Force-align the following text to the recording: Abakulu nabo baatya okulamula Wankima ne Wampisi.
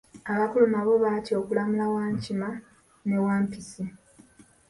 Abakulu 0.31 0.65
nabo 0.73 0.93
baatya 1.03 1.33
okulamula 1.41 1.85
Wankima 1.93 2.49
ne 3.07 3.17
Wampisi. 3.25 3.83